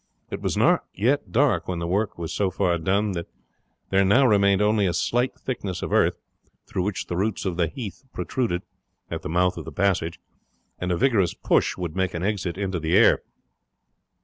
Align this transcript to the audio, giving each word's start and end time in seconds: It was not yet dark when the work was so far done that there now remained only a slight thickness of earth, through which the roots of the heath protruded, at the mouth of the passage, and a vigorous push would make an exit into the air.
It 0.31 0.41
was 0.41 0.57
not 0.57 0.83
yet 0.95 1.31
dark 1.31 1.67
when 1.67 1.77
the 1.77 1.85
work 1.85 2.17
was 2.17 2.33
so 2.33 2.49
far 2.49 2.79
done 2.79 3.11
that 3.11 3.27
there 3.91 4.03
now 4.03 4.25
remained 4.25 4.59
only 4.59 4.87
a 4.87 4.93
slight 4.95 5.39
thickness 5.39 5.83
of 5.83 5.93
earth, 5.93 6.17
through 6.65 6.81
which 6.85 7.05
the 7.05 7.15
roots 7.15 7.45
of 7.45 7.55
the 7.55 7.67
heath 7.67 8.03
protruded, 8.11 8.63
at 9.11 9.21
the 9.21 9.29
mouth 9.29 9.57
of 9.57 9.65
the 9.65 9.71
passage, 9.71 10.19
and 10.79 10.91
a 10.91 10.97
vigorous 10.97 11.35
push 11.35 11.77
would 11.77 11.95
make 11.95 12.15
an 12.15 12.23
exit 12.23 12.57
into 12.57 12.79
the 12.79 12.97
air. 12.97 13.21